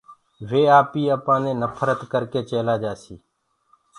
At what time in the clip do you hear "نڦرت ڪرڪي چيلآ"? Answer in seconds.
1.61-2.75